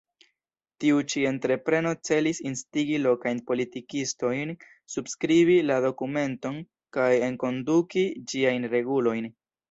Tiu 0.83 1.01
ĉi 1.13 1.21
entrepreno 1.31 1.89
celis 2.07 2.39
instigi 2.51 2.95
lokajn 3.01 3.41
politikistojn 3.51 4.53
subskribi 4.93 5.57
la 5.67 5.77
dokumenton 5.85 6.57
kaj 6.99 7.11
enkonduki 7.27 8.07
ĝiajn 8.33 8.67
regulojn. 8.73 9.29